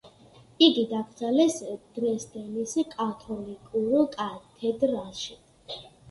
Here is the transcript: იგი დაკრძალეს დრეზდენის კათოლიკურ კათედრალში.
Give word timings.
იგი 0.67 0.83
დაკრძალეს 0.91 1.57
დრეზდენის 1.97 2.73
კათოლიკურ 2.93 4.07
კათედრალში. 4.15 5.37